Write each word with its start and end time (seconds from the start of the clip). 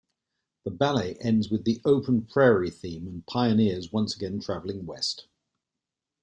The 0.63 0.71
ballet 0.71 1.13
ends 1.19 1.51
with 1.51 1.63
the 1.63 1.79
'open 1.85 2.23
prairie' 2.25 2.71
theme 2.71 3.05
and 3.05 3.23
pioneers 3.27 3.91
once 3.93 4.15
again 4.15 4.39
travelling 4.39 4.87
West. 4.87 5.27